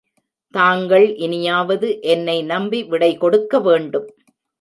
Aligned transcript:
தாங்கள் 0.53 1.05
இனியாவது 1.15 2.01
என்னை 2.01 2.43
நம்பி 2.43 2.83
விடைகொடுக்க 2.83 3.61
வேண்டும். 3.61 4.07